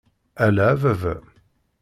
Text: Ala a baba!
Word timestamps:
Ala 0.45 0.65
a 0.73 0.79
baba! 0.81 1.13